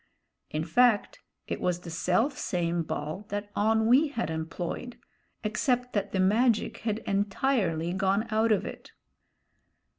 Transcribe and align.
In 0.49 0.63
fact 0.65 1.19
it 1.47 1.61
was 1.61 1.81
the 1.81 1.91
self 1.91 2.35
same 2.35 2.83
hall 2.87 3.27
that 3.29 3.53
Onwee 3.53 4.13
had 4.13 4.31
employed, 4.31 4.97
except 5.43 5.93
that 5.93 6.11
the 6.11 6.19
magic 6.19 6.77
had 6.77 7.03
entirely 7.05 7.93
gone 7.93 8.25
out 8.31 8.51
of 8.51 8.65
it. 8.65 8.93